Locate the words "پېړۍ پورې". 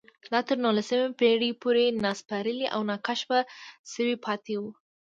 1.19-1.85